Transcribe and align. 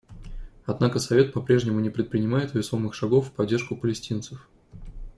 Однако 0.65 0.97
Совет 0.97 1.31
по-прежнему 1.31 1.79
не 1.79 1.91
предпринимает 1.91 2.55
весомых 2.55 2.95
шагов 2.95 3.27
в 3.29 3.33
поддержку 3.33 3.75
палестинцев. 3.77 4.49